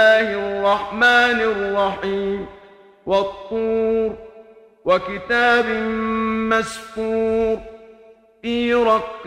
[0.00, 2.46] الله الرحمن الرحيم.
[3.06, 4.16] والطور
[4.84, 5.66] وكتاب
[6.52, 7.58] مسفور
[8.42, 9.26] في رق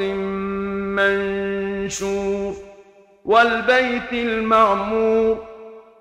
[1.00, 2.54] منشور
[3.26, 5.46] والبيت المعمور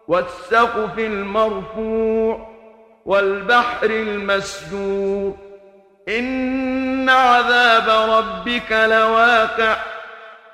[0.08, 2.48] والسقف المرفوع
[3.06, 5.36] والبحر المسجور.
[6.08, 9.76] إن عذاب ربك لواقع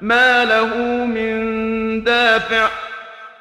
[0.01, 2.69] ما له من دافع.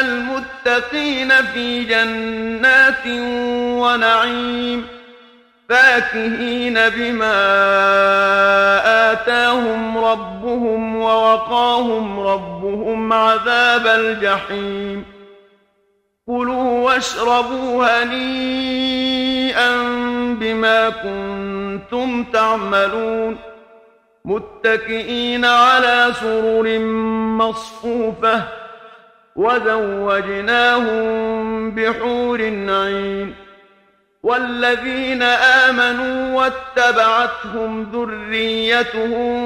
[0.00, 3.06] المتقين في جنات
[3.82, 4.86] ونعيم
[5.68, 7.32] فاكهين بما
[9.12, 15.04] آتاهم ربهم ووقاهم ربهم عذاب الجحيم.
[16.26, 19.70] كلوا واشربوا هنيئا
[20.40, 23.38] بما كنتم تعملون.
[24.24, 26.78] متكئين على سرر
[27.38, 28.65] مصفوفة
[29.36, 30.96] وزوجناهم
[31.70, 33.34] بحور عين
[34.22, 39.36] والذين آمنوا واتبعتهم ذريتهم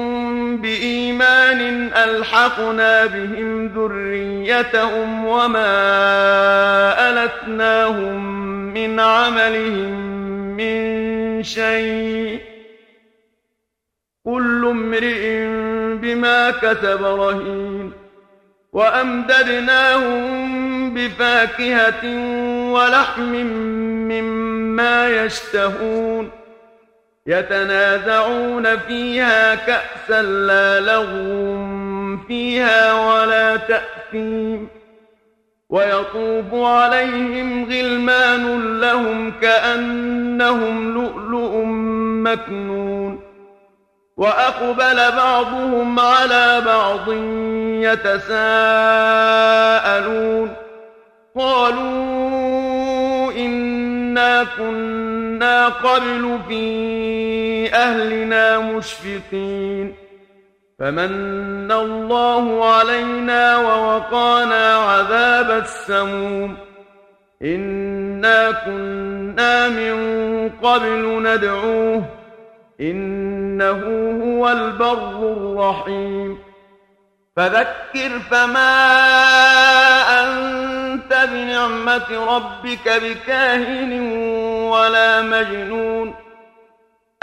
[0.57, 5.73] بإيمان ألحقنا بهم ذريتهم وما
[7.09, 8.25] ألتناهم
[8.73, 9.91] من عملهم
[10.57, 12.39] من شيء
[14.25, 15.45] كل امرئ
[15.95, 17.91] بما كتب رهين
[18.73, 20.31] وأمددناهم
[20.93, 22.05] بفاكهة
[22.73, 23.31] ولحم
[24.11, 26.29] مما يشتهون
[27.27, 31.67] يتنازعون فيها كأسا لا لغو
[32.27, 34.67] فيها ولا تأثيم
[35.69, 41.63] ويطوف عليهم غلمان لهم كأنهم لؤلؤ
[42.23, 43.30] مكنون
[44.17, 47.11] وأقبل بعضهم على بعض
[47.83, 48.61] يتساءلون.
[51.37, 59.95] قالوا إنا كنا قبل في أهلنا مشفقين.
[60.79, 66.57] فمن الله علينا ووقانا عذاب السموم.
[67.41, 72.20] إنا كنا من قبل ندعوه
[72.81, 73.81] إنه
[74.23, 76.37] هو البر الرحيم.
[77.35, 78.87] فذكر فما
[80.23, 84.01] أنت بنعمة ربك بكاهن
[84.71, 86.13] ولا مجنون.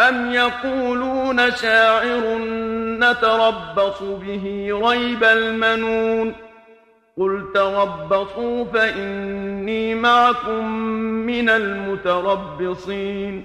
[0.00, 2.38] أم يقولون شاعر
[2.98, 6.34] نتربص به ريب المنون.
[7.18, 10.72] قل تربصوا فإني معكم
[11.26, 13.44] من المتربصين.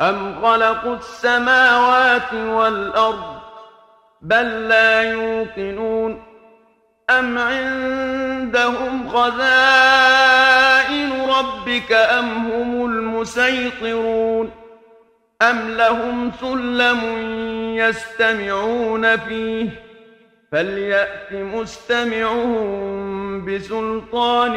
[0.00, 3.36] أم خلقوا السماوات والأرض
[4.22, 6.22] بل لا يوقنون
[7.10, 10.46] أم عندهم خزائن
[11.38, 14.50] ربك أم هم المسيطرون
[15.42, 17.00] أم لهم سلم
[17.76, 19.68] يستمعون فيه
[20.52, 22.66] فليأت مستمعهم
[23.44, 24.56] بسلطان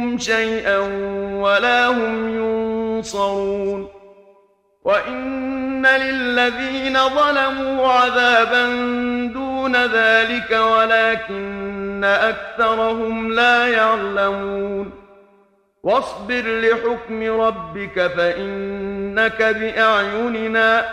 [0.17, 0.77] شيئا
[1.41, 3.87] ولا هم ينصرون.
[4.83, 8.65] وإن للذين ظلموا عذابا
[9.33, 14.91] دون ذلك ولكن أكثرهم لا يعلمون.
[15.83, 20.85] واصبر لحكم ربك فإنك بأعيننا.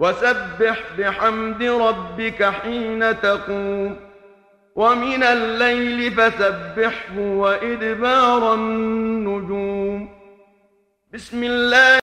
[0.00, 4.07] وسبح بحمد ربك حين تقوم.
[4.78, 10.00] ومن الليل فسبحه وإدبار النجوم.
[11.14, 11.96] بسم الله